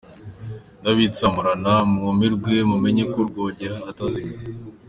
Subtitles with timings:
[0.81, 4.37] Ndabitsamurana mwumirwe, mumenye ko Rwogera atazimye!